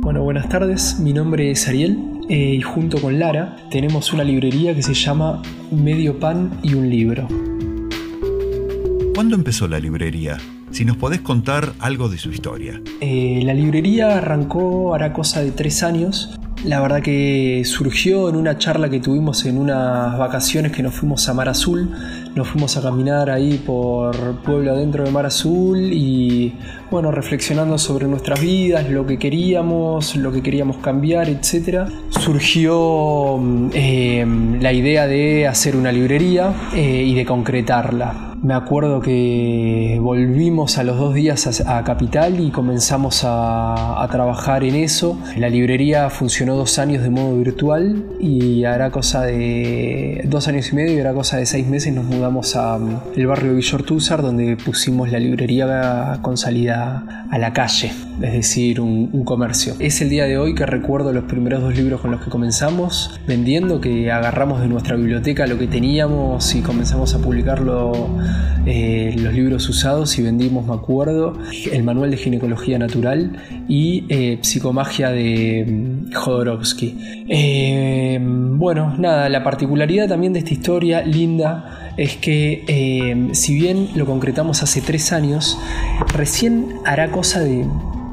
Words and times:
Bueno, 0.00 0.22
buenas 0.22 0.48
tardes, 0.48 0.98
mi 0.98 1.12
nombre 1.12 1.52
es 1.52 1.68
Ariel 1.68 1.98
eh, 2.28 2.54
y 2.56 2.62
junto 2.62 3.00
con 3.00 3.18
Lara 3.18 3.56
tenemos 3.70 4.12
una 4.12 4.24
librería 4.24 4.74
que 4.74 4.82
se 4.82 4.94
llama 4.94 5.40
Medio 5.70 6.18
Pan 6.18 6.58
y 6.62 6.74
un 6.74 6.90
Libro. 6.90 7.28
¿Cuándo 9.14 9.36
empezó 9.36 9.68
la 9.68 9.78
librería? 9.78 10.38
Si 10.72 10.84
nos 10.84 10.96
podés 10.96 11.20
contar 11.20 11.72
algo 11.78 12.08
de 12.08 12.18
su 12.18 12.32
historia. 12.32 12.82
Eh, 13.00 13.42
la 13.44 13.54
librería 13.54 14.18
arrancó 14.18 14.92
hará 14.94 15.12
cosa 15.12 15.40
de 15.40 15.52
tres 15.52 15.84
años 15.84 16.36
la 16.64 16.80
verdad 16.80 17.02
que 17.02 17.62
surgió 17.66 18.30
en 18.30 18.36
una 18.36 18.56
charla 18.56 18.88
que 18.88 18.98
tuvimos 18.98 19.44
en 19.44 19.58
unas 19.58 20.16
vacaciones 20.16 20.72
que 20.72 20.82
nos 20.82 20.94
fuimos 20.94 21.28
a 21.28 21.34
Mar 21.34 21.50
Azul. 21.50 21.90
Nos 22.34 22.48
fuimos 22.48 22.76
a 22.76 22.82
caminar 22.82 23.30
ahí 23.30 23.58
por 23.64 24.42
pueblo 24.42 24.72
adentro 24.72 25.04
de 25.04 25.10
Mar 25.12 25.24
Azul 25.24 25.92
y 25.92 26.52
bueno, 26.90 27.12
reflexionando 27.12 27.78
sobre 27.78 28.08
nuestras 28.08 28.40
vidas, 28.40 28.90
lo 28.90 29.06
que 29.06 29.20
queríamos, 29.20 30.16
lo 30.16 30.32
que 30.32 30.42
queríamos 30.42 30.78
cambiar, 30.78 31.28
etc. 31.28 31.88
Surgió 32.10 33.40
eh, 33.72 34.26
la 34.60 34.72
idea 34.72 35.06
de 35.06 35.46
hacer 35.46 35.76
una 35.76 35.92
librería 35.92 36.52
eh, 36.74 37.04
y 37.06 37.14
de 37.14 37.24
concretarla. 37.24 38.34
Me 38.44 38.52
acuerdo 38.52 39.00
que 39.00 39.98
volvimos 40.02 40.76
a 40.76 40.84
los 40.84 40.98
dos 40.98 41.14
días 41.14 41.62
a, 41.66 41.82
Capital 41.82 42.40
y 42.40 42.50
comenzamos 42.50 43.22
a, 43.24 44.06
trabajar 44.12 44.64
en 44.64 44.74
eso. 44.74 45.18
La 45.38 45.48
librería 45.48 46.10
funcionó 46.10 46.54
dos 46.54 46.78
años 46.78 47.02
de 47.02 47.08
modo 47.08 47.38
virtual 47.38 48.04
y 48.20 48.64
hará 48.64 48.90
cosa 48.90 49.22
de 49.22 50.26
dos 50.26 50.46
años 50.46 50.70
y 50.70 50.76
medio 50.76 50.94
y 50.94 51.00
hará 51.00 51.14
cosa 51.14 51.38
de 51.38 51.46
seis 51.46 51.66
meses 51.66 51.94
nos 51.94 52.04
mudamos 52.04 52.23
al 52.24 52.82
um, 52.82 53.26
barrio 53.28 53.54
Villortúzar 53.54 54.22
donde 54.22 54.56
pusimos 54.56 55.12
la 55.12 55.18
librería 55.18 56.18
con 56.22 56.38
salida 56.38 57.26
a 57.30 57.38
la 57.38 57.52
calle, 57.52 57.92
es 58.22 58.32
decir, 58.32 58.80
un, 58.80 59.24
comercio. 59.24 59.74
Es 59.78 60.00
el 60.00 60.08
día 60.08 60.24
de 60.24 60.38
hoy 60.38 60.54
que 60.54 60.64
recuerdo 60.64 61.12
los 61.12 61.24
primeros 61.24 61.60
dos 61.62 61.76
libros 61.76 62.00
con 62.00 62.10
los 62.10 62.22
que 62.22 62.30
comenzamos 62.30 63.20
vendiendo, 63.26 63.80
que 63.80 64.10
agarramos 64.10 64.60
de 64.60 64.68
nuestra 64.68 64.96
biblioteca 64.96 65.46
lo 65.46 65.58
que 65.58 65.66
teníamos 65.66 66.54
y 66.54 66.60
comenzamos 66.60 67.14
a 67.14 67.18
publicarlo 67.18 68.08
eh, 68.66 69.14
los 69.18 69.34
libros 69.34 69.68
usados 69.68 70.18
y 70.18 70.22
vendimos, 70.22 70.66
me 70.66 70.74
acuerdo, 70.74 71.38
el 71.70 71.82
manual 71.82 72.10
de 72.10 72.16
ginecología 72.16 72.78
natural 72.78 73.32
y 73.68 74.04
eh, 74.08 74.38
psicomagia 74.42 75.10
de 75.10 75.66
mm, 75.66 76.12
Jodorowsky. 76.14 77.24
Eh, 77.28 78.18
bueno, 78.20 78.94
nada, 78.98 79.28
la 79.28 79.42
particularidad 79.42 80.08
también 80.08 80.32
de 80.32 80.38
esta 80.40 80.52
historia 80.52 81.02
linda 81.02 81.83
es 81.96 82.16
que 82.16 83.30
si 83.32 83.54
bien 83.54 83.90
lo 83.94 84.06
concretamos 84.06 84.62
hace 84.62 84.80
tres 84.80 85.12
años, 85.12 85.58
recién 86.12 86.76
hará 86.84 87.10
cosa 87.10 87.40
de 87.40 87.66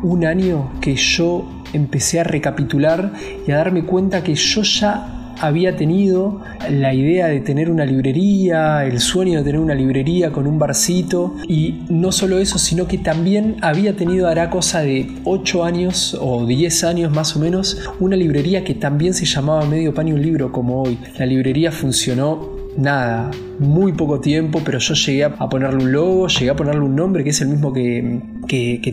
un 0.04 0.26
año 0.26 0.72
que 0.82 0.96
yo 0.96 1.46
empecé 1.74 2.20
a 2.20 2.24
recapitular 2.24 3.14
y 3.48 3.52
a 3.52 3.58
darme 3.58 3.84
cuenta 3.84 4.24
que 4.24 4.36
yo 4.36 4.64
ya 4.64 5.18
había 5.40 5.76
tenido 5.76 6.40
la 6.70 6.94
idea 6.94 7.28
de 7.28 7.40
tener 7.40 7.72
una 7.72 7.84
librería, 7.84 8.86
el 8.86 9.00
sueño 9.00 9.40
de 9.40 9.46
tener 9.46 9.59
una 9.59 9.74
librería 9.74 10.32
con 10.32 10.46
un 10.46 10.59
barcito 10.59 11.36
y 11.48 11.82
no 11.90 12.12
solo 12.12 12.38
eso, 12.38 12.59
sino 12.59 12.88
que 12.88 13.00
también 13.00 13.58
había 13.62 13.96
tenido, 13.96 14.28
hará 14.28 14.52
cosa 14.52 14.82
de 14.82 15.08
8 15.24 15.64
años 15.64 16.16
o 16.20 16.46
10 16.46 16.84
años 16.84 17.12
más 17.12 17.36
o 17.36 17.40
menos, 17.40 17.90
una 18.00 18.16
librería 18.16 18.64
que 18.64 18.76
también 18.76 19.16
se 19.16 19.26
llamaba 19.26 19.66
Medio 19.66 19.96
Pan 19.96 20.09
y 20.09 20.14
un 20.14 20.22
Libro 20.22 20.52
como 20.52 20.84
hoy. 20.84 21.00
La 21.18 21.26
librería 21.26 21.72
funcionó 21.72 22.51
nada, 22.78 23.32
muy 23.60 23.94
poco 23.94 24.20
tiempo, 24.20 24.62
pero 24.66 24.80
yo 24.80 24.94
llegué 24.94 25.24
a 25.26 25.50
ponerle 25.50 25.84
un 25.84 25.92
logo, 25.92 26.28
llegué 26.28 26.50
a 26.50 26.56
ponerle 26.56 26.82
un 26.82 26.96
nombre 26.96 27.24
que 27.24 27.32
es 27.32 27.42
el 27.42 27.50
mismo 27.50 27.74
que, 27.74 28.22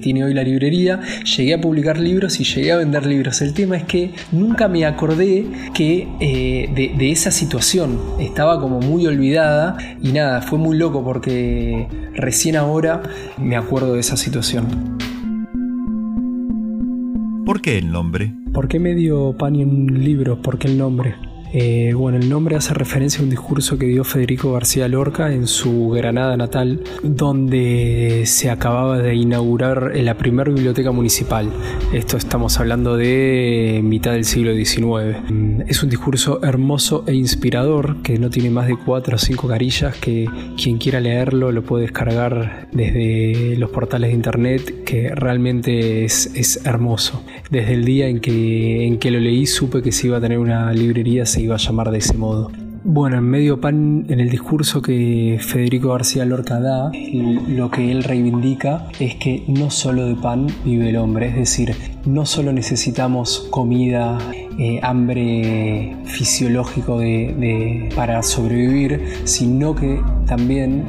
tiene 0.00 0.24
hoy 0.24 0.34
la 0.34 0.42
librería, 0.42 1.00
llegué 1.24 1.54
a 1.54 1.60
publicar 1.60 1.98
libros 1.98 2.40
y 2.40 2.44
llegué 2.44 2.72
a 2.72 2.76
vender 2.76 3.06
libros. 3.06 3.40
El 3.42 3.54
tema 3.54 3.76
es 3.76 3.84
que 3.84 4.12
nunca 4.32 4.68
me 4.68 4.84
acordé 4.84 5.46
que 5.74 6.08
eh, 6.20 6.70
de, 6.74 6.94
de, 6.96 7.10
esa 7.10 7.30
situación, 7.30 7.98
estaba 8.20 8.60
como 8.60 8.80
muy 8.80 9.06
olvidada 9.06 9.76
y 10.02 10.12
nada, 10.12 10.42
fue 10.42 10.58
muy 10.58 10.76
loco 10.76 11.02
porque 11.04 11.88
recién 12.14 12.56
ahora 12.56 13.02
me 13.36 13.56
acuerdo 13.56 13.94
de 13.94 14.00
esa 14.00 14.16
situación. 14.16 14.98
¿Por 17.44 17.62
qué 17.62 17.78
el 17.78 17.90
nombre? 17.90 18.34
¿Por 18.52 18.68
qué 18.68 18.78
medio 18.78 19.34
pan 19.36 19.56
y 19.56 19.64
un 19.64 20.04
libro? 20.04 20.42
¿Por 20.42 20.58
qué 20.58 20.68
el 20.68 20.76
nombre? 20.76 21.14
Eh, 21.52 21.92
bueno, 21.94 22.18
el 22.18 22.28
nombre 22.28 22.56
hace 22.56 22.74
referencia 22.74 23.20
a 23.20 23.24
un 23.24 23.30
discurso 23.30 23.78
que 23.78 23.86
dio 23.86 24.04
Federico 24.04 24.52
García 24.52 24.86
Lorca 24.86 25.32
en 25.32 25.46
su 25.46 25.88
Granada 25.90 26.36
natal, 26.36 26.82
donde 27.02 28.24
se 28.26 28.50
acababa 28.50 28.98
de 28.98 29.14
inaugurar 29.14 29.92
la 29.96 30.14
primera 30.16 30.50
biblioteca 30.50 30.92
municipal. 30.92 31.50
Esto 31.92 32.16
estamos 32.18 32.58
hablando 32.60 32.96
de 32.96 33.80
mitad 33.82 34.12
del 34.12 34.24
siglo 34.24 34.54
XIX. 34.54 35.16
Es 35.66 35.82
un 35.82 35.88
discurso 35.88 36.40
hermoso 36.42 37.04
e 37.06 37.14
inspirador 37.14 38.02
que 38.02 38.18
no 38.18 38.28
tiene 38.28 38.50
más 38.50 38.66
de 38.66 38.76
cuatro 38.76 39.16
o 39.16 39.18
cinco 39.18 39.48
carillas, 39.48 39.96
que 39.96 40.28
quien 40.62 40.76
quiera 40.78 41.00
leerlo 41.00 41.50
lo 41.50 41.62
puede 41.62 41.84
descargar 41.84 42.68
desde 42.72 43.56
los 43.56 43.70
portales 43.70 44.10
de 44.10 44.14
internet, 44.14 44.84
que 44.84 45.14
realmente 45.14 46.04
es, 46.04 46.30
es 46.34 46.64
hermoso. 46.66 47.22
Desde 47.50 47.72
el 47.72 47.84
día 47.84 48.08
en 48.08 48.20
que, 48.20 48.86
en 48.86 48.98
que 48.98 49.10
lo 49.10 49.18
leí 49.18 49.46
supe 49.46 49.82
que 49.82 49.92
se 49.92 50.08
iba 50.08 50.18
a 50.18 50.20
tener 50.20 50.38
una 50.38 50.72
librería 50.72 51.24
iba 51.40 51.54
a 51.54 51.58
llamar 51.58 51.90
de 51.90 51.98
ese 51.98 52.14
modo. 52.14 52.50
Bueno, 52.84 53.18
en 53.18 53.24
medio 53.24 53.60
pan, 53.60 54.06
en 54.08 54.20
el 54.20 54.30
discurso 54.30 54.80
que 54.80 55.38
Federico 55.40 55.90
García 55.90 56.24
Lorca 56.24 56.60
da, 56.60 56.90
lo 57.48 57.70
que 57.70 57.90
él 57.90 58.04
reivindica 58.04 58.86
es 58.98 59.16
que 59.16 59.44
no 59.48 59.70
solo 59.70 60.06
de 60.06 60.14
pan 60.14 60.46
vive 60.64 60.90
el 60.90 60.96
hombre, 60.96 61.28
es 61.28 61.34
decir, 61.34 61.74
no 62.06 62.24
solo 62.24 62.52
necesitamos 62.52 63.48
comida, 63.50 64.16
eh, 64.58 64.80
hambre 64.82 65.96
fisiológico 66.04 66.98
de, 66.98 67.90
para 67.94 68.22
sobrevivir, 68.22 69.00
sino 69.24 69.74
que 69.74 70.00
también 70.26 70.84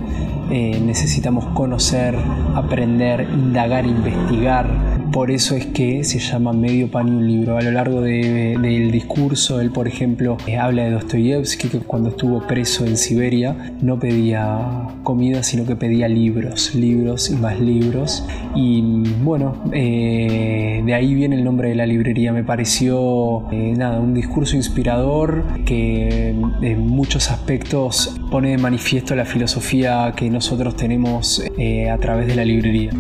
eh, 0.50 0.82
necesitamos 0.84 1.46
conocer, 1.54 2.16
aprender, 2.56 3.28
indagar, 3.32 3.86
investigar, 3.86 4.89
por 5.20 5.32
eso 5.32 5.58
es 5.58 5.66
que 5.66 6.06
se 6.06 6.18
llama 6.18 6.54
Medio 6.54 6.90
Pan 6.90 7.10
y 7.10 7.12
un 7.12 7.28
libro. 7.28 7.58
A 7.58 7.62
lo 7.62 7.72
largo 7.72 8.00
del 8.00 8.90
discurso, 8.90 9.60
él, 9.60 9.70
por 9.70 9.86
ejemplo, 9.86 10.38
eh, 10.48 10.56
habla 10.56 10.86
de 10.86 10.92
Dostoyevsky, 10.92 11.68
que 11.68 11.80
cuando 11.80 12.08
estuvo 12.08 12.48
preso 12.48 12.86
en 12.86 12.96
Siberia 12.96 13.74
no 13.82 14.00
pedía 14.00 14.88
comida, 15.04 15.44
sino 15.44 15.66
que 15.66 15.76
pedía 15.76 16.08
libros, 16.08 16.74
libros 16.74 17.30
y 17.30 17.36
más 17.36 17.60
libros. 17.60 18.26
Y 18.56 18.82
bueno, 19.22 19.62
eh, 19.74 20.82
de 20.86 20.94
ahí 20.94 21.14
viene 21.14 21.36
el 21.36 21.44
nombre 21.44 21.68
de 21.68 21.76
la 21.76 21.86
librería. 21.86 22.32
Me 22.32 22.46
pareció, 22.46 23.44
eh, 23.52 23.74
nada, 23.76 24.00
un 24.00 24.14
discurso 24.14 24.56
inspirador 24.56 25.44
que 25.66 26.30
en 26.30 26.88
muchos 26.88 27.30
aspectos 27.30 28.18
pone 28.32 28.52
de 28.52 28.58
manifiesto 28.58 29.16
la 29.16 29.26
filosofía 29.26 30.14
que 30.16 30.30
nosotros 30.30 30.78
tenemos 30.78 31.44
a 31.92 31.98
través 31.98 32.26
de 32.28 32.36
la 32.36 32.46
librería. 32.46 32.92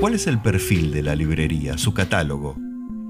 ¿Cuál 0.00 0.14
es 0.14 0.26
el 0.26 0.38
perfil 0.38 0.92
de 0.92 1.02
la 1.02 1.14
librería, 1.14 1.76
su 1.76 1.92
catálogo? 1.92 2.56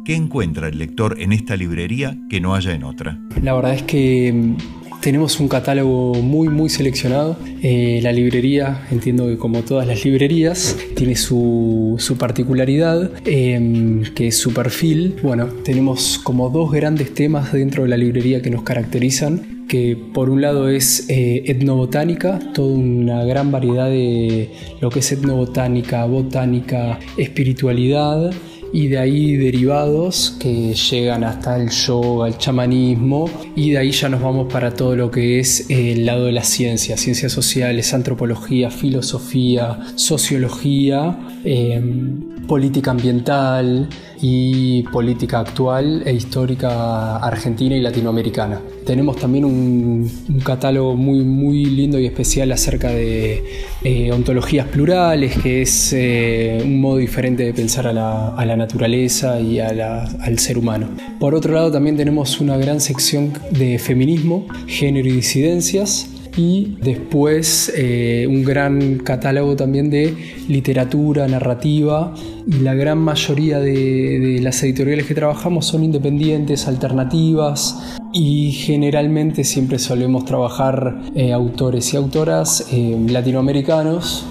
¿Qué 0.05 0.17
encuentra 0.17 0.67
el 0.67 0.79
lector 0.79 1.21
en 1.21 1.33
esta 1.33 1.57
librería 1.57 2.19
que 2.29 2.41
no 2.41 2.57
haya 2.57 2.75
en 2.75 2.83
otra? 2.83 3.17
La 3.41 3.55
verdad 3.55 3.75
es 3.75 3.85
que 3.85 4.33
mm, 4.33 4.57
tenemos 5.01 5.39
un 5.39 5.47
catálogo 5.47 6.15
muy 6.15 6.49
muy 6.49 6.69
seleccionado. 6.69 7.39
Eh, 7.63 8.01
la 8.03 8.11
librería, 8.11 8.89
entiendo 8.91 9.29
que 9.29 9.39
como 9.39 9.63
todas 9.63 9.87
las 9.87 10.05
librerías, 10.05 10.77
tiene 10.97 11.15
su, 11.15 11.97
particularidad, 12.19 13.13
em, 13.25 14.03
que 14.13 14.27
es 14.27 14.37
su 14.37 14.53
perfil. 14.53 15.15
Bueno, 15.23 15.47
tenemos 15.47 16.19
como 16.19 16.51
dos 16.51 16.73
grandes 16.73 17.15
temas 17.15 17.53
dentro 17.53 17.85
de 17.85 17.89
la 17.89 17.97
librería 17.97 18.43
que 18.43 18.51
nos 18.51 18.65
caracterizan 18.65 19.60
que 19.71 19.97
por 19.97 20.31
un 20.31 20.41
lado 20.41 20.69
es 20.69 21.09
eh, 21.09 21.45
etnobotánica, 21.47 22.41
toda 22.53 22.75
una 22.75 23.25
gran 23.25 23.53
variedad 23.53 23.89
de 23.89 24.51
lo 24.81 24.91
que 24.91 24.99
es 24.99 25.13
etnobotánica, 25.13 26.05
botánica, 26.07 26.99
espiritualidad 27.17 28.33
y 28.73 28.89
de 28.89 28.99
ahí 28.99 29.37
derivados 29.37 30.37
que 30.41 30.75
llegan 30.75 31.23
hasta 31.23 31.57
el 31.57 31.71
yoga, 31.71 32.27
el 32.27 32.37
chamanismo 32.37 33.31
y 33.55 33.71
de 33.71 33.79
ahí 33.79 33.93
ya 33.93 34.09
nos 34.09 34.21
vamos 34.21 34.53
para 34.53 34.75
todo 34.75 34.97
lo 34.97 35.09
que 35.09 35.39
es 35.39 35.71
el 35.71 36.05
lado 36.05 36.25
de 36.25 36.33
la 36.33 36.43
ciencia, 36.43 36.97
ciencias 36.97 37.31
sociales, 37.31 37.95
antropología, 37.95 38.73
filosofía, 38.73 39.79
sociología, 39.95 41.17
em, 41.45 42.30
política 42.51 42.91
ambiental 42.91 43.89
y 44.21 44.83
política 44.83 45.39
actual 45.39 46.03
e 46.05 46.13
histórica 46.13 47.19
argentina 47.19 47.77
y 47.77 47.81
latinoamericana. 47.81 48.61
Tenemos 48.85 49.19
también 49.19 49.45
un, 49.45 50.11
catálogo 50.45 50.97
muy, 50.97 51.21
muy 51.21 51.65
lindo 51.67 51.97
y 52.01 52.07
especial 52.07 52.51
acerca 52.51 52.89
de 52.89 53.45
eh, 53.85 54.11
ontologías 54.11 54.67
plurales, 54.67 55.39
que 55.39 55.63
es 55.63 55.93
eh, 55.93 56.61
un 56.65 56.81
modo 56.81 56.97
diferente 56.97 57.45
de 57.45 57.55
pensar 57.55 57.87
a 57.87 57.93
la, 57.93 58.57
naturaleza 58.57 59.39
y 59.41 59.61
al 59.61 60.39
ser 60.41 60.59
humano. 60.59 60.89
Por 61.21 61.37
otro 61.37 61.55
lado, 61.55 61.71
también 61.71 61.97
tenemos 61.97 62.41
una 62.41 62.57
gran 62.57 62.81
sección 62.81 63.33
de 63.53 63.79
feminismo, 63.79 64.49
género 64.67 65.09
y 65.09 65.13
disidencias, 65.13 66.09
y 66.37 66.77
después 66.81 67.73
eh, 67.77 68.27
un 68.29 68.45
gran 68.45 68.99
catálogo 68.99 69.57
también 69.57 69.91
de 69.91 70.15
literatura, 70.49 71.27
narrativa 71.27 72.15
y 72.47 72.61
la 72.61 72.75
gran 72.75 72.99
mayoría 72.99 73.61
de, 73.61 74.39
las 74.43 74.63
editoriales 74.63 75.07
que 75.07 75.15
trabajamos 75.15 75.67
son 75.67 75.85
independientes, 75.85 76.67
alternativas 76.69 77.99
y 78.13 78.53
generalmente 78.53 79.45
siempre 79.45 79.79
solemos 79.79 80.25
trabajar 80.25 81.01
eh, 81.15 81.33
autores 81.33 81.93
y 81.95 81.97
autoras 81.97 82.67
eh, 82.73 82.97
latinoamericanos 83.09 84.25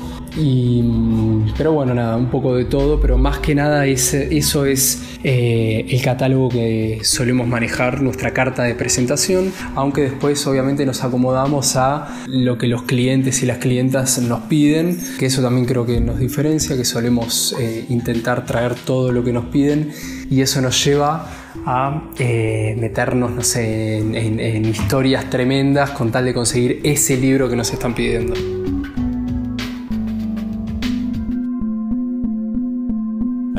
pero 1.58 1.74
bueno, 1.74 1.94
nada, 1.94 2.16
un 2.16 2.28
poco 2.28 2.56
de 2.56 2.66
todo, 2.66 3.02
pero 3.02 3.18
más 3.18 3.40
que 3.40 3.54
nada 3.56 3.86
eso 3.86 4.66
es 4.66 5.02
eh, 5.24 5.86
el 5.90 6.02
catálogo 6.02 6.50
que 6.50 7.00
solemos 7.04 7.48
manejar, 7.48 8.02
nuestra 8.02 8.32
carta 8.32 8.64
de 8.64 8.76
presentación, 8.76 9.52
aunque 9.76 10.04
después 10.04 10.46
obviamente 10.48 10.86
nos 10.86 11.04
acomodamos 11.04 11.76
a 11.76 12.24
lo 12.28 12.58
que 12.58 12.68
los 12.68 12.84
clientes 12.84 13.44
y 13.44 13.46
las 13.46 13.58
clientas 13.58 14.20
nos 14.20 14.42
piden, 14.42 14.98
que 15.18 15.26
eso 15.26 15.42
también 15.42 15.66
creo 15.66 15.86
que 15.86 16.00
nos 16.00 16.20
diferencia, 16.20 16.78
que 16.78 16.86
solemos 16.86 17.56
eh, 17.60 17.86
intentar 17.90 18.46
traer 18.46 18.76
todo 18.76 19.12
lo 19.12 19.24
que 19.24 19.34
nos 19.34 19.46
piden 19.46 19.92
y 20.30 20.42
eso 20.42 20.62
nos 20.62 20.84
lleva 20.86 21.28
a 21.66 22.12
eh, 22.18 22.78
meternos, 22.80 23.32
no 23.32 23.44
sé, 23.44 23.98
en 23.98 24.66
historias 24.66 25.30
tremendas 25.30 25.90
con 25.92 26.12
tal 26.12 26.26
de 26.26 26.34
conseguir 26.34 26.80
ese 26.84 27.18
libro 27.18 27.50
que 27.50 27.58
nos 27.58 27.74
están 27.74 27.94
pidiendo. 27.94 28.59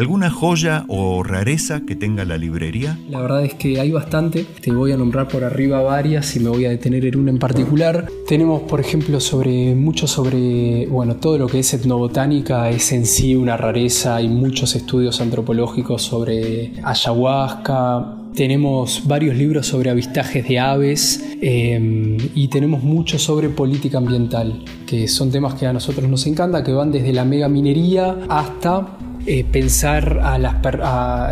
¿Alguna 0.01 0.31
joya 0.31 0.87
o 0.89 1.23
rareza 1.23 1.83
que 1.83 1.95
tenga 1.95 2.25
la 2.25 2.39
librería? 2.39 2.99
La 3.11 3.21
verdad 3.21 3.45
es 3.45 3.53
que 3.53 3.79
hay 3.81 3.91
bastante. 3.91 4.47
Te 4.63 4.73
voy 4.73 4.93
a 4.93 4.97
nombrar 4.97 5.29
por 5.29 5.45
arriba 5.45 5.83
varias 5.83 6.35
y 6.37 6.41
me 6.41 6.49
voy 6.49 6.65
a 6.65 6.71
detener 6.71 7.05
en 7.05 7.19
una 7.19 7.31
en 7.31 7.39
particular. 7.39 8.09
Tenemos, 8.27 8.63
por 8.63 8.81
ejemplo, 8.81 9.21
sobre 9.21 9.75
mucho 9.75 10.07
sobre, 10.07 10.87
bueno, 10.87 11.17
todo 11.17 11.37
lo 11.37 11.49
que 11.49 11.59
es 11.59 11.75
etnobotánica 11.75 12.71
es 12.71 12.93
en 12.93 13.05
sí 13.05 13.37
una 13.37 13.59
rareza. 13.59 14.17
Hay 14.17 14.29
muchos 14.29 14.75
estudios 14.75 15.21
antropológicos 15.21 16.01
sobre 16.01 16.73
ayahuasca, 16.83 18.17
tenemos 18.35 19.03
varios 19.07 19.37
libros 19.37 19.67
sobre 19.67 19.91
avistajes 19.91 20.49
de 20.49 20.59
aves 20.59 21.23
em, 21.43 22.17
y 22.35 22.49
tenemos 22.49 22.83
mucho 22.83 23.19
sobre 23.19 23.51
política 23.51 23.99
ambiental, 23.99 24.65
que 24.87 25.09
son 25.09 25.31
temas 25.31 25.57
que 25.57 25.67
a 25.67 25.75
nosotros 25.75 26.09
nos 26.09 26.27
encanta, 26.27 26.65
que 26.65 26.73
van 26.73 26.91
desde 26.91 27.13
la 27.13 27.27
mega 27.27 27.51
minería 27.51 28.17
hasta 28.31 28.97
eh, 29.27 29.45
pensar 29.45 30.21
a, 30.23 30.39
las, 30.39 30.57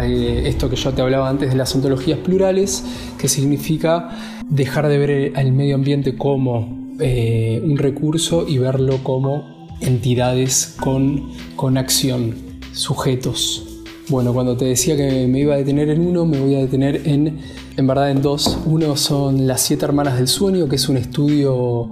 eh, 0.02 0.42
esto 0.46 0.68
que 0.68 0.76
yo 0.76 0.92
te 0.92 1.00
hablaba 1.00 1.28
antes 1.28 1.50
de 1.50 1.56
las 1.56 1.74
ontologías 1.74 2.18
plurales, 2.18 2.84
que 3.16 3.28
significa 3.28 4.10
dejar 4.50 4.88
de 4.88 4.98
ver 4.98 5.10
el 5.10 5.52
medio 5.52 5.74
ambiente 5.74 6.14
como 6.14 6.94
eh, 7.00 7.62
un 7.64 7.78
recurso 7.78 8.46
y 8.46 8.58
verlo 8.58 8.98
como 9.02 9.68
entidades 9.80 10.76
con, 10.78 11.30
con 11.56 11.78
acción, 11.78 12.34
sujetos. 12.72 13.64
Bueno, 14.08 14.34
cuando 14.34 14.56
te 14.56 14.66
decía 14.66 14.96
que 14.96 15.26
me 15.26 15.40
iba 15.40 15.54
a 15.54 15.58
detener 15.58 15.88
en 15.88 16.06
uno, 16.06 16.26
me 16.26 16.38
voy 16.40 16.56
a 16.56 16.58
detener 16.58 17.02
en, 17.06 17.38
en 17.76 17.86
verdad 17.86 18.10
en 18.10 18.20
dos. 18.20 18.58
Uno 18.66 18.96
son 18.96 19.46
Las 19.46 19.62
Siete 19.62 19.86
Hermanas 19.86 20.18
del 20.18 20.28
Sueño, 20.28 20.68
que 20.68 20.76
es 20.76 20.88
un 20.88 20.98
estudio 20.98 21.90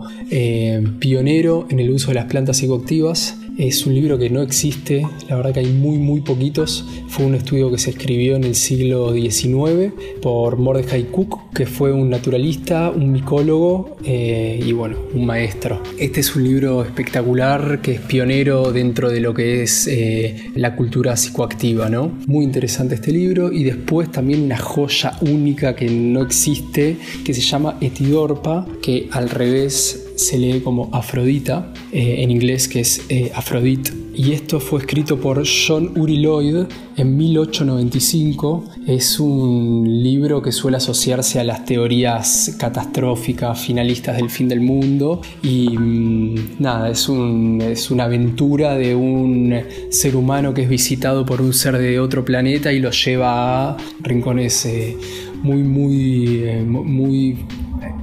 pionero 0.99 1.67
en 1.71 1.81
el 1.81 1.91
uso 1.91 2.09
de 2.09 2.15
las 2.15 2.25
plantas 2.27 2.59
psicoactivas 2.59 3.37
es 3.59 3.87
un 3.87 3.95
libro 3.95 4.19
que 4.19 4.29
no 4.29 4.43
existe, 4.43 5.07
la 5.29 5.37
verdad 5.37 5.55
que 5.55 5.61
hay 5.61 5.73
muy 5.73 5.99
muy 5.99 6.21
poquitos. 6.21 6.85
Fue 7.09 7.25
un 7.25 7.35
estudio 7.35 7.71
que 7.71 7.79
se 7.79 7.91
escribió 7.91 8.37
en 8.37 8.45
el 8.45 8.55
siglo 8.55 9.13
XIX 9.13 9.93
por 10.21 10.59
Mordecai 10.59 11.05
Cook, 11.05 11.55
que 11.55 11.67
fue 11.67 11.93
un 11.93 12.11
naturalista, 12.11 12.91
un 12.91 13.13
micólogo 13.13 13.97
eh, 14.05 14.61
y 14.65 14.73
bueno, 14.73 14.97
un 15.15 15.25
maestro. 15.25 15.83
Este 15.99 16.21
es 16.21 16.37
un 16.37 16.45
libro 16.45 16.83
espectacular 16.83 17.81
que 17.81 17.93
es 17.93 18.01
pionero 18.01 18.73
dentro 18.73 19.11
de 19.11 19.21
lo 19.21 19.33
que 19.33 19.63
es 19.63 19.87
eh, 19.87 20.51
la 20.55 20.77
cultura 20.77 21.17
psicoactiva, 21.17 21.89
¿no? 21.89 22.13
Muy 22.27 22.45
interesante 22.45 22.97
este 22.97 23.13
libro 23.13 23.53
y 23.53 23.65
después 23.65 24.11
también 24.11 24.43
una 24.43 24.59
joya 24.59 25.17
única 25.23 25.75
que 25.75 25.89
no 25.89 26.23
existe 26.23 26.99
que 27.25 27.33
se 27.33 27.41
llama 27.41 27.79
Etidorpa, 27.81 28.67
que 28.83 29.09
al 29.13 29.31
revés 29.31 30.06
se 30.17 30.39
lee 30.39 30.61
como 30.61 30.89
Afrodita, 30.93 31.73
eh, 31.93 32.17
en 32.19 32.31
inglés 32.31 32.67
que 32.67 32.81
es 32.81 33.03
eh, 33.09 33.31
Aphrodite. 33.35 33.93
Y 34.15 34.33
esto 34.33 34.61
fue 34.61 34.81
escrito 34.81 35.21
por 35.21 35.45
John 35.47 35.93
Uri 35.95 36.17
Lloyd 36.23 36.65
en 36.97 37.17
1895. 37.19 38.65
Es 38.87 39.21
un 39.21 39.85
libro 40.03 40.41
que 40.41 40.53
suele 40.53 40.79
asociarse 40.79 41.39
a 41.39 41.45
las 41.45 41.67
teorías 41.67 42.57
catastróficas, 42.59 43.61
finalistas 43.61 44.17
del 44.17 44.31
fin 44.31 44.49
del 44.49 44.63
mundo. 44.63 45.21
Y 45.43 45.77
mm, 45.77 46.35
nada, 46.61 46.89
es, 46.89 47.11
un, 47.11 47.61
es 47.61 47.91
una 47.91 48.05
aventura 48.05 48.75
de 48.75 48.95
un 48.95 49.55
ser 49.91 50.17
humano 50.17 50.55
que 50.55 50.63
es 50.63 50.69
visitado 50.71 51.27
por 51.27 51.43
un 51.43 51.53
ser 51.53 51.77
de 51.77 52.01
otro 52.01 52.25
planeta 52.25 52.73
y 52.73 52.81
lo 52.81 52.93
lleva 52.93 53.73
a 53.73 53.77
rincones 54.01 54.65
eh, 54.65 54.97
muy, 55.43 55.63
muy, 55.63 56.65
muy 56.65 57.37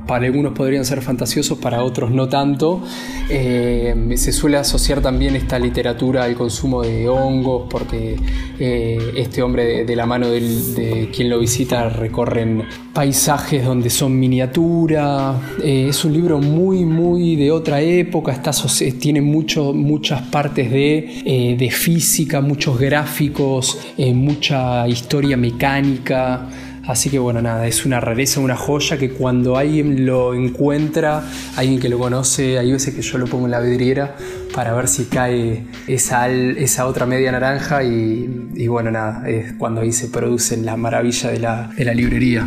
para 0.07 0.25
algunos 0.25 0.53
podrían 0.53 0.85
ser 0.85 1.01
fantasiosos, 1.01 1.57
para 1.57 1.83
otros 1.83 2.11
no 2.11 2.27
tanto. 2.27 2.83
Eh, 3.29 4.13
se 4.15 4.31
suele 4.31 4.57
asociar 4.57 5.01
también 5.01 5.35
esta 5.35 5.57
literatura 5.57 6.23
al 6.23 6.35
consumo 6.35 6.81
de 6.81 7.07
hongos, 7.07 7.67
porque 7.69 8.17
eh, 8.59 9.13
este 9.15 9.41
hombre 9.41 9.85
de, 9.85 9.95
la 9.95 10.05
mano 10.05 10.29
de 10.29 11.09
quien 11.15 11.29
lo 11.29 11.39
visita 11.39 11.89
recorren 11.89 12.63
paisajes 12.93 13.65
donde 13.65 13.89
son 13.89 14.19
miniatura. 14.19 15.35
Eh, 15.63 15.87
es 15.89 16.03
un 16.03 16.13
libro 16.13 16.39
muy, 16.39 16.85
muy 16.85 17.35
de 17.35 17.51
otra 17.51 17.81
época, 17.81 18.39
tiene 18.99 19.21
mucho, 19.21 19.73
muchas 19.73 20.21
partes 20.23 20.69
de, 20.69 21.55
de 21.57 21.71
física, 21.71 22.41
muchos 22.41 22.77
gráficos, 22.77 23.79
mucha 23.97 24.87
historia 24.87 25.37
mecánica. 25.37 26.49
Así 26.85 27.09
que 27.09 27.17
bueno, 27.17 27.41
nada, 27.41 27.65
es 27.65 27.85
una 27.85 28.01
rareza, 28.01 28.41
una 28.41 28.57
joya 28.57 28.97
que 28.97 29.11
cuando 29.11 29.55
alguien 29.57 30.05
lo 30.05 30.33
encuentra, 30.33 31.23
alguien 31.55 31.79
que 31.79 31.87
lo 31.87 31.97
conoce, 31.97 32.59
hay 32.59 32.73
veces 32.73 32.93
que 32.93 33.01
yo 33.01 33.17
lo 33.17 33.25
pongo 33.25 33.45
en 33.45 33.51
la 33.51 33.61
vidriera 33.61 34.15
para 34.53 34.73
ver 34.73 34.89
si 34.89 35.05
cae 35.05 35.65
esa, 35.87 36.29
esa 36.29 36.85
otra 36.85 37.05
media 37.05 37.31
naranja 37.31 37.83
y, 37.83 38.67
bueno, 38.67 38.91
nada, 38.91 39.27
es 39.29 39.53
cuando 39.53 39.81
ahí 39.81 39.93
se 39.93 40.09
produce 40.09 40.57
la 40.57 40.75
maravilla 40.75 41.31
de 41.31 41.39
la, 41.39 41.71
de 41.75 41.85
la 41.85 41.93
librería. 41.93 42.45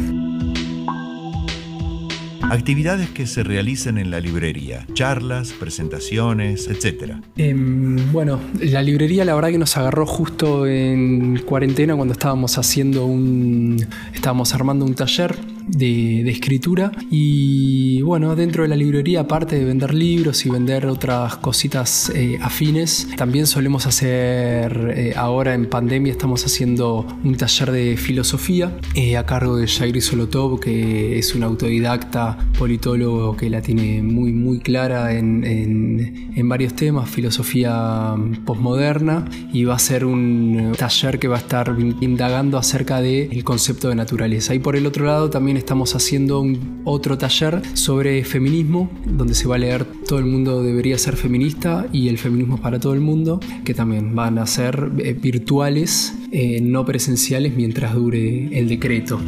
Actividades 2.50 3.10
que 3.10 3.26
se 3.26 3.43
realicen 3.43 3.98
en 3.98 4.12
la 4.12 4.20
librería, 4.20 4.87
charlas, 4.93 5.52
presentaciones, 5.52 6.69
etc. 6.69 7.14
Em, 7.37 8.12
bueno, 8.12 8.38
la 8.60 8.82
librería 8.82 9.25
la 9.25 9.34
verdad 9.34 9.50
que 9.50 9.58
nos 9.58 9.76
agarró 9.76 10.06
justo 10.06 10.64
en 10.66 11.38
cuarentena 11.44 11.97
cuando 11.97 12.12
estábamos 12.12 12.56
haciendo 12.56 13.04
un... 13.04 13.85
estábamos 14.14 14.54
armando 14.54 14.85
un 14.85 14.94
taller 14.94 15.37
de, 15.66 16.30
escritura. 16.30 16.92
Y 17.11 18.02
bueno, 18.02 18.37
dentro 18.37 18.62
de 18.62 18.68
la 18.68 18.76
librería, 18.76 19.20
aparte 19.20 19.58
de 19.58 19.64
vender 19.64 19.94
libros 19.94 20.44
y 20.46 20.50
vender 20.50 20.87
otras 20.87 21.37
cositas 21.37 22.11
eh, 22.14 22.38
afines, 22.40 23.08
también 23.16 23.46
solemos 23.46 23.87
hacer, 23.87 24.94
eh, 24.96 25.14
ahora 25.16 25.54
en 25.54 25.66
pandemia 25.68 26.12
estamos 26.12 26.44
haciendo 26.44 27.06
un 27.25 27.37
taller 27.37 27.70
de 27.70 27.96
filosofía 27.96 28.76
eh, 28.94 29.16
a 29.16 29.25
cargo 29.25 29.56
de 29.56 29.66
Jairi 29.66 30.00
Solotov, 30.00 30.61
que 30.61 31.18
es 31.18 31.35
un 31.35 31.42
autodidacta 31.42 32.38
politólogo 32.58 33.37
que 33.37 33.50
la 33.50 33.62
tiene 33.62 34.02
muy, 34.02 34.32
muy 34.32 34.61
clara 34.61 35.14
en, 35.14 35.44
en, 35.44 36.49
varios 36.49 36.75
temas, 36.75 37.11
filosofía 37.11 38.14
postmoderna, 38.44 39.25
y 39.52 39.64
va 39.64 39.75
a 39.75 39.78
ser 39.78 40.04
un 40.04 40.73
taller 40.78 41.18
que 41.18 41.26
va 41.26 41.37
a 41.37 41.40
estar 41.40 41.75
indagando 42.00 42.56
acerca 42.56 43.00
del 43.00 43.42
concepto 43.42 43.88
de 43.88 43.96
naturaleza. 43.96 44.54
Y 44.54 44.61
por 44.61 44.76
el 44.76 44.87
otro 44.87 45.06
lado 45.06 45.28
también 45.28 45.55
estamos 45.56 45.94
haciendo 45.94 46.40
un, 46.40 46.82
otro 46.84 47.18
taller 47.18 47.62
sobre 47.75 48.25
feminismo, 48.25 48.90
donde 49.04 49.34
se 49.34 49.48
va 49.48 49.56
a 49.56 49.58
leer 49.58 49.84
Todo 49.84 50.18
el 50.18 50.26
mundo 50.26 50.62
debería 50.62 50.98
ser 50.98 51.16
feminista 51.16 51.86
y 51.92 52.08
el 52.08 52.18
feminismo 52.18 52.60
para 52.60 52.78
todo 52.78 52.94
el 52.94 53.00
mundo, 53.00 53.40
que 53.64 53.75
también 53.75 54.14
van 54.14 54.38
a 54.38 54.46
ser 54.46 54.92
eh, 54.98 55.14
virtuales, 55.14 56.14
eh, 56.32 56.60
no 56.60 56.84
presenciales, 56.84 57.54
mientras 57.56 57.94
dure 57.94 58.56
el 58.58 58.68
decreto. 58.68 59.20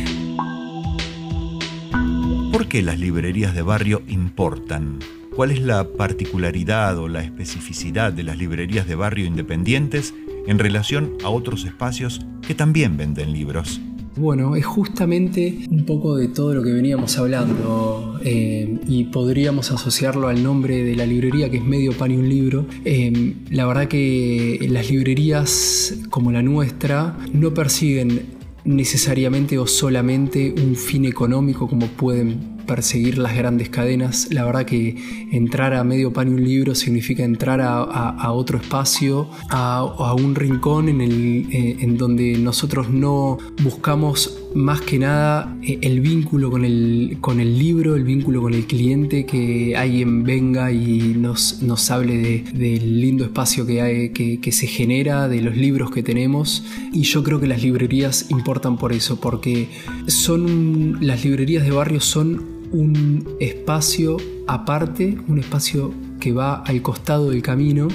¿Por 2.53 2.69
qué 2.69 2.83
las 2.83 2.99
librerías 2.99 3.55
de 3.55 3.63
barrio 3.63 4.03
importan? 4.09 4.99
¿Cuál 5.35 5.53
es 5.53 5.61
la 5.61 5.93
particularidad 5.93 6.99
o 6.99 7.09
la 7.09 7.23
especificidad 7.23 8.13
de 8.13 8.25
las 8.25 8.39
librerías 8.39 8.89
de 8.89 8.97
barrio 8.97 9.25
independientes 9.27 10.15
en 10.47 10.59
relación 10.59 11.15
a 11.23 11.29
otros 11.29 11.65
espacios 11.65 12.21
que 12.47 12.55
también 12.55 12.97
venden 12.97 13.33
libros? 13.33 13.81
Bueno, 14.19 14.57
es 14.57 14.67
justamente 14.67 15.59
un 15.71 15.85
poco 15.85 16.17
de 16.17 16.27
todo 16.27 16.53
lo 16.53 16.65
que 16.65 16.73
veníamos 16.73 17.17
hablando 17.19 18.19
eh, 18.25 18.79
y 18.89 19.05
podríamos 19.05 19.71
asociarlo 19.71 20.27
al 20.27 20.43
nombre 20.43 20.83
de 20.83 20.97
la 20.97 21.07
librería 21.07 21.49
que 21.51 21.59
es 21.59 21.65
Medio 21.65 21.93
Pan 21.93 22.11
y 22.11 22.17
un 22.17 22.29
Libro. 22.29 22.67
Eh, 22.85 23.35
la 23.51 23.65
verdad 23.67 23.87
que 23.87 24.67
las 24.71 24.91
librerías 24.91 25.95
como 26.11 26.33
la 26.33 26.43
nuestra 26.43 27.17
no 27.33 27.55
persiguen 27.55 28.23
necesariamente 28.65 29.57
o 29.57 29.69
solamente 29.69 30.53
un 30.53 30.75
fin 30.75 31.05
económico 31.05 31.69
como 31.69 31.87
pueden 31.87 32.58
perseguir 32.69 33.19
las 33.19 33.35
grandes 33.35 33.69
cadenas. 33.71 34.29
La 34.31 34.45
verdad 34.45 34.65
que 34.65 34.95
entrar 35.33 35.75
a 35.75 35.83
medio 35.83 36.13
pan 36.13 36.29
y 36.29 36.35
un 36.35 36.45
libro 36.45 36.77
significa 36.77 37.25
entrar 37.25 37.61
a, 37.61 38.31
otro 38.33 38.59
espacio, 38.59 39.29
a, 39.49 40.15
un 40.15 40.37
rincón 40.37 40.89
en, 40.89 41.01
el, 41.01 41.47
eh, 41.51 41.77
en 41.81 41.97
donde 41.97 42.39
nosotros 42.39 42.91
no 42.91 43.39
buscamos 43.65 44.39
más 44.55 44.81
que 44.81 44.99
nada 44.99 45.57
eh, 45.63 45.79
el 45.83 46.01
vínculo 46.01 46.51
con 46.51 46.65
el, 46.65 47.19
con 47.21 47.41
el 47.41 47.59
libro, 47.59 47.97
el 47.97 48.05
vínculo 48.05 48.43
con 48.43 48.55
el 48.55 48.67
cliente, 48.67 49.27
que 49.27 49.77
alguien 49.77 50.23
venga 50.23 50.71
y 50.71 51.15
nos, 51.17 51.63
nos 51.63 51.91
hable 51.91 52.45
del 52.53 53.01
lindo 53.01 53.25
espacio 53.25 53.67
que, 53.67 53.81
hay, 53.81 54.11
que, 54.11 54.41
que 54.41 54.53
se 54.53 54.67
genera, 54.67 55.29
de 55.29 55.41
los 55.41 55.57
libros 55.57 55.91
que 55.91 56.03
tenemos. 56.03 56.65
Y 56.93 57.03
yo 57.03 57.25
creo 57.25 57.41
que 57.41 57.47
las 57.47 57.63
librerías 57.63 58.31
importan 58.31 58.77
por 58.77 58.93
eso, 58.93 59.21
porque 59.21 59.69
son 60.07 60.99
las 61.01 61.25
librerías 61.25 61.65
de 61.65 61.71
barrio 61.71 62.01
son 62.01 62.58
un 62.73 63.37
espacio 63.41 64.17
aparte, 64.47 65.19
un 65.29 65.39
espacio 65.39 65.93
que 66.19 66.33
va 66.33 66.63
al 66.63 66.83
costado 66.83 67.31
del 67.31 67.43
camino 67.43 67.89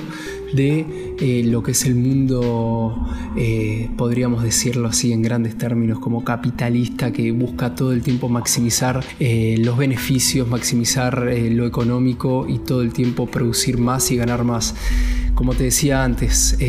de 0.53 1.15
eh, 1.19 1.43
lo 1.45 1.63
que 1.63 1.71
es 1.71 1.85
el 1.85 1.95
mundo, 1.95 3.07
eh, 3.35 3.89
podríamos 3.97 4.43
decirlo 4.43 4.87
así 4.87 5.11
en 5.11 5.21
grandes 5.21 5.57
términos, 5.57 5.99
como 5.99 6.23
capitalista 6.23 7.11
que 7.11 7.31
busca 7.31 7.75
todo 7.75 7.91
el 7.91 8.01
tiempo 8.03 8.29
maximizar 8.29 9.03
eh, 9.19 9.55
los 9.59 9.77
beneficios, 9.77 10.47
maximizar 10.47 11.27
lo 11.49 11.65
económico 11.65 12.45
y 12.47 12.59
todo 12.59 12.81
el 12.81 12.93
tiempo 12.93 13.25
producir 13.25 13.77
más 13.77 14.11
y 14.11 14.17
ganar 14.17 14.43
más. 14.43 14.75
Como 15.33 15.55
te 15.55 15.63
decía 15.63 16.03
antes, 16.03 16.59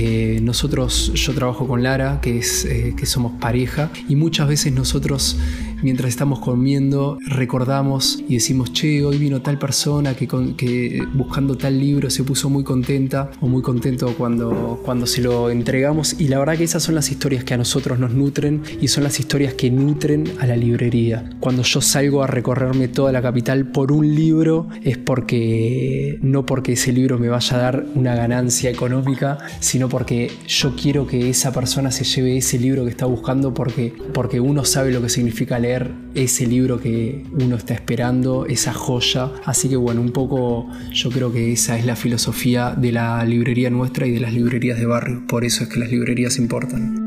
nosotros, 0.40 1.12
yo 1.14 1.34
trabajo 1.34 1.68
con 1.68 1.82
Lara, 1.82 2.22
que, 2.22 2.38
es, 2.38 2.66
que 2.96 3.04
somos 3.04 3.32
pareja, 3.32 3.90
y 4.08 4.16
muchas 4.16 4.48
veces 4.48 4.72
nosotros 4.72 5.36
mientras 5.84 6.08
estamos 6.08 6.40
comiendo 6.40 7.18
recordamos 7.26 8.24
y 8.26 8.34
decimos, 8.34 8.72
che, 8.72 9.04
hoy 9.04 9.18
vino 9.18 9.42
tal 9.42 9.58
persona 9.58 10.14
que, 10.14 10.26
que 10.56 11.06
buscando 11.12 11.56
tal 11.56 11.78
libro 11.78 12.08
se 12.08 12.24
puso 12.24 12.48
muy 12.48 12.64
contenta 12.64 13.30
o 13.42 13.48
muy 13.48 13.60
contento 13.60 14.14
cuando, 14.16 14.80
cuando 14.82 15.06
se 15.06 15.20
lo 15.20 15.50
entregamos. 15.50 16.18
Y 16.18 16.28
la 16.28 16.38
verdad 16.38 16.56
que 16.56 16.64
esas 16.64 16.82
son 16.82 16.94
las 16.94 17.10
historias 17.10 17.44
que 17.44 17.52
a 17.52 17.58
nosotros 17.58 17.98
nos 17.98 18.12
nutren 18.12 18.62
y 18.80 18.88
son 18.88 19.04
las 19.04 19.20
historias 19.20 19.52
que 19.52 19.70
nutren 19.70 20.24
a 20.40 20.46
la 20.46 20.56
librería. 20.56 21.30
Cuando 21.38 21.62
yo 21.62 21.82
salgo 21.82 22.22
a 22.22 22.26
recorrerme 22.26 22.88
toda 22.88 23.12
la 23.12 23.20
capital 23.20 23.66
por 23.66 23.92
un 23.92 24.14
libro 24.14 24.68
es 24.82 24.96
porque 24.96 26.18
no 26.22 26.46
porque 26.46 26.72
ese 26.72 26.92
libro 26.92 27.18
me 27.18 27.28
vaya 27.28 27.58
a 27.58 27.60
dar 27.60 27.86
una 27.94 28.14
ganancia 28.14 28.70
económica, 28.70 29.36
sino 29.60 29.90
porque 29.90 30.30
yo 30.48 30.74
quiero 30.76 31.06
que 31.06 31.28
esa 31.28 31.52
persona 31.52 31.90
se 31.90 32.04
lleve 32.04 32.38
ese 32.38 32.58
libro 32.58 32.84
que 32.84 32.90
está 32.90 33.04
buscando 33.04 33.52
porque, 33.52 33.92
porque 34.14 34.40
uno 34.40 34.64
sabe 34.64 34.90
lo 34.90 35.02
que 35.02 35.10
significa 35.10 35.58
leer 35.58 35.73
ese 36.14 36.46
libro 36.46 36.80
que 36.80 37.24
uno 37.32 37.56
está 37.56 37.74
esperando, 37.74 38.46
esa 38.46 38.72
joya. 38.72 39.30
Así 39.44 39.68
que 39.68 39.76
bueno, 39.76 40.00
un 40.00 40.10
poco 40.10 40.68
yo 40.92 41.10
creo 41.10 41.32
que 41.32 41.52
esa 41.52 41.78
es 41.78 41.84
la 41.84 41.96
filosofía 41.96 42.74
de 42.76 42.92
la 42.92 43.24
librería 43.24 43.70
nuestra 43.70 44.06
y 44.06 44.12
de 44.12 44.20
las 44.20 44.32
librerías 44.32 44.78
de 44.78 44.86
barrio. 44.86 45.26
Por 45.26 45.44
eso 45.44 45.64
es 45.64 45.70
que 45.70 45.80
las 45.80 45.90
librerías 45.90 46.38
importan. 46.38 47.04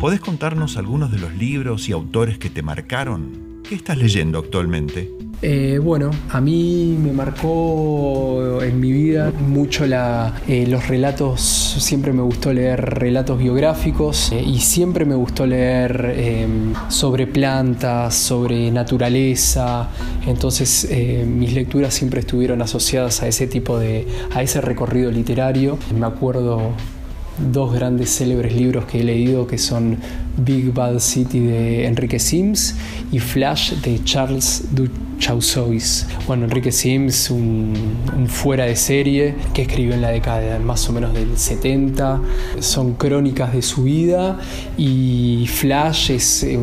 ¿Podés 0.00 0.20
contarnos 0.20 0.76
algunos 0.76 1.10
de 1.10 1.18
los 1.18 1.34
libros 1.34 1.88
y 1.88 1.92
autores 1.92 2.36
que 2.36 2.50
te 2.50 2.62
marcaron? 2.62 3.62
¿Qué 3.66 3.74
estás 3.74 3.96
leyendo 3.96 4.38
actualmente? 4.38 5.10
Eh, 5.42 5.78
bueno, 5.82 6.10
a 6.30 6.40
mí 6.40 6.96
me 6.98 7.12
marcó 7.12 8.62
en 8.62 8.80
mi 8.80 8.92
vida 8.92 9.30
mucho 9.30 9.84
eh, 9.84 10.66
los 10.66 10.88
relatos, 10.88 11.40
siempre 11.78 12.12
me 12.12 12.22
gustó 12.22 12.52
leer 12.52 12.80
relatos 12.80 13.38
biográficos 13.38 14.32
eh, 14.32 14.42
y 14.42 14.60
siempre 14.60 15.04
me 15.04 15.14
gustó 15.14 15.46
leer 15.46 16.14
em, 16.16 16.72
sobre 16.88 17.26
plantas, 17.26 18.14
sobre 18.14 18.70
naturaleza, 18.70 19.88
entonces 20.26 20.88
mis 21.26 21.52
lecturas 21.52 21.92
siempre 21.92 22.20
estuvieron 22.20 22.62
asociadas 22.62 23.22
a 23.22 23.28
ese 23.28 23.46
tipo 23.46 23.78
de, 23.78 24.06
a 24.34 24.42
ese 24.42 24.60
recorrido 24.60 25.10
literario. 25.10 25.78
Me 25.98 26.06
acuerdo 26.06 26.72
dos 27.38 27.74
grandes 27.74 28.10
célebres 28.10 28.54
libros 28.54 28.84
que 28.84 29.00
he 29.00 29.04
leído 29.04 29.46
que 29.46 29.58
son 29.58 29.98
Big 30.36 30.72
Bad 30.72 30.98
City 30.98 31.40
de 31.40 31.86
Enrique 31.86 32.18
Sims 32.18 32.74
y 33.12 33.18
Flash 33.18 33.74
de 33.74 34.02
Charles 34.04 34.64
Duchaussois. 34.72 36.06
Bueno, 36.26 36.44
Enrique 36.44 36.72
Sims, 36.72 37.30
un, 37.30 37.74
fuera 38.28 38.64
de 38.64 38.76
serie 38.76 39.34
que 39.52 39.62
escribió 39.62 39.94
en 39.94 40.02
la 40.02 40.10
década 40.10 40.58
más 40.58 40.88
o 40.88 40.92
menos 40.92 41.12
del 41.12 41.36
70, 41.36 42.20
son 42.60 42.94
crónicas 42.94 43.52
de 43.52 43.62
su 43.62 43.84
vida 43.84 44.38
y 44.76 45.46
Flash 45.48 46.10
es... 46.10 46.42
Eh, 46.44 46.58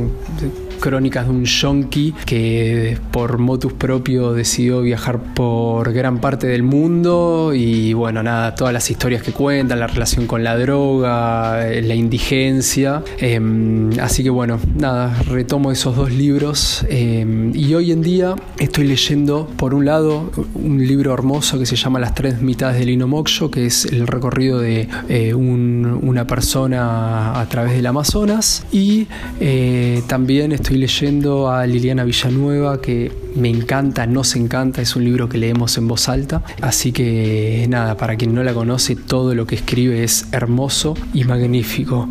crónicas 0.81 1.25
de 1.27 1.31
un 1.31 1.45
yonki 1.45 2.13
que 2.25 2.97
por 3.11 3.37
motus 3.37 3.71
propio 3.71 4.33
decidió 4.33 4.81
viajar 4.81 5.19
por 5.33 5.93
gran 5.93 6.19
parte 6.19 6.47
del 6.47 6.63
mundo 6.63 7.53
y 7.55 7.93
bueno, 7.93 8.23
nada, 8.23 8.55
todas 8.55 8.73
las 8.73 8.89
historias 8.91 9.23
que 9.23 9.31
cuentan, 9.31 9.79
la 9.79 9.87
relación 9.87 10.27
con 10.27 10.43
la 10.43 10.57
droga, 10.57 11.69
eh, 11.69 11.81
la 11.81 11.95
indigencia. 11.95 13.03
Em, 13.19 13.91
así 13.99 14.23
que 14.23 14.29
bueno, 14.29 14.59
nada, 14.75 15.15
retomo 15.23 15.71
esos 15.71 15.95
dos 15.95 16.11
libros 16.11 16.85
em, 16.89 17.55
y 17.55 17.73
hoy 17.75 17.91
en 17.91 18.01
día 18.01 18.35
estoy 18.59 18.87
leyendo 18.87 19.47
por 19.57 19.73
un 19.73 19.85
lado 19.85 20.31
un 20.55 20.85
libro 20.85 21.13
hermoso 21.13 21.59
que 21.59 21.65
se 21.65 21.75
llama 21.75 21.99
Las 21.99 22.15
tres 22.15 22.41
mitades 22.41 22.79
del 22.79 22.87
Lino 22.87 23.07
que 23.51 23.65
es 23.65 23.85
el 23.85 24.07
recorrido 24.07 24.59
de 24.59 24.87
eh, 25.09 25.33
una 25.33 26.25
persona 26.25 27.39
a 27.39 27.45
través 27.47 27.73
del 27.73 27.85
Amazonas 27.85 28.65
y 28.71 29.07
eh, 29.39 30.01
también 30.07 30.51
estoy 30.51 30.70
leyendo 30.77 31.49
a 31.51 31.65
Liliana 31.65 32.03
Villanueva, 32.03 32.81
que 32.81 33.11
me 33.35 33.49
encanta, 33.49 34.05
nos 34.07 34.35
encanta, 34.35 34.81
es 34.81 34.95
un 34.95 35.03
libro 35.03 35.29
que 35.29 35.37
leemos 35.37 35.77
en 35.77 35.87
voz 35.87 36.09
alta. 36.09 36.43
Así 36.61 36.91
que 36.91 37.65
nada, 37.69 37.97
para 37.97 38.15
quien 38.15 38.33
no 38.33 38.43
la 38.43 38.53
conoce, 38.53 38.95
todo 38.95 39.35
lo 39.35 39.45
que 39.45 39.55
escribe 39.55 40.03
es 40.03 40.27
hermoso 40.31 40.95
y 41.13 41.23
magnífico. 41.23 42.07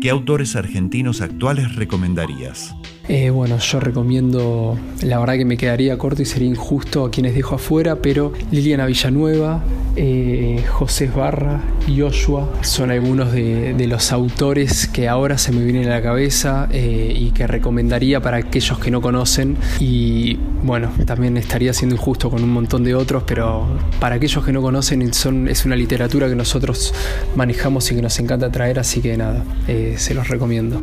¿Qué 0.00 0.10
autores 0.10 0.54
argentinos 0.54 1.22
actuales 1.22 1.74
recomendarías? 1.76 2.74
Eh, 3.06 3.28
bueno, 3.28 3.58
yo 3.58 3.80
recomiendo, 3.80 4.78
la 5.02 5.18
verdad 5.18 5.34
que 5.34 5.44
me 5.44 5.58
quedaría 5.58 5.98
corto 5.98 6.22
y 6.22 6.24
sería 6.24 6.48
injusto 6.48 7.04
a 7.04 7.10
quienes 7.10 7.34
dejo 7.34 7.56
afuera, 7.56 7.96
pero 7.96 8.32
Liliana 8.50 8.86
Villanueva, 8.86 9.62
eh, 9.94 10.64
José 10.70 11.10
Barra, 11.14 11.60
Joshua, 11.86 12.50
son 12.62 12.90
algunos 12.90 13.32
de, 13.32 13.74
los 13.86 14.12
autores 14.12 14.86
que 14.86 15.08
ahora 15.08 15.36
se 15.36 15.52
me 15.52 15.62
vienen 15.62 15.86
a 15.88 15.96
la 15.96 16.02
cabeza 16.02 16.66
eh, 16.72 17.14
y 17.14 17.32
que 17.32 17.46
recomendaría 17.46 18.22
para 18.22 18.38
aquellos 18.38 18.78
que 18.78 18.90
no 18.90 19.02
conocen. 19.02 19.58
Y 19.78 20.38
bueno, 20.62 20.90
también 21.04 21.36
estaría 21.36 21.74
siendo 21.74 21.96
injusto 21.96 22.30
con 22.30 22.42
un 22.42 22.50
montón 22.50 22.84
de 22.84 22.94
otros, 22.94 23.24
pero 23.26 23.66
para 24.00 24.14
aquellos 24.14 24.42
que 24.42 24.52
no 24.52 24.62
conocen 24.62 25.12
son, 25.12 25.48
es 25.48 25.66
una 25.66 25.76
literatura 25.76 26.30
que 26.30 26.36
nosotros 26.36 26.94
manejamos 27.36 27.92
y 27.92 27.96
que 27.96 28.00
nos 28.00 28.18
encanta 28.18 28.50
traer, 28.50 28.78
así 28.78 29.02
que 29.02 29.14
nada, 29.18 29.44
se 29.66 30.14
los 30.14 30.28
recomiendo. 30.28 30.82